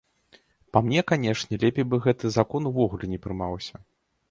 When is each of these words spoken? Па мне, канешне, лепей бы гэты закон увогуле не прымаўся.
Па 0.75 0.81
мне, 0.87 1.03
канешне, 1.11 1.59
лепей 1.65 1.85
бы 1.91 2.01
гэты 2.07 2.33
закон 2.39 2.73
увогуле 2.73 3.13
не 3.15 3.23
прымаўся. 3.29 3.75